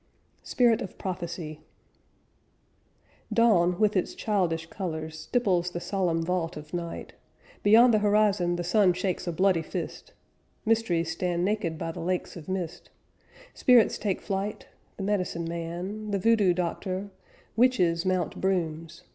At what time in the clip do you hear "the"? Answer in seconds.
5.73-5.79, 7.93-7.99, 8.55-8.63, 11.91-11.99, 14.97-15.03, 16.09-16.17